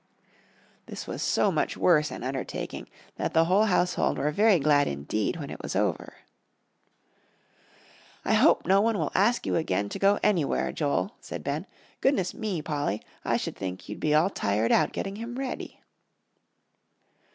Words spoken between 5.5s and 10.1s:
it was over. "I hope no one will ask you again to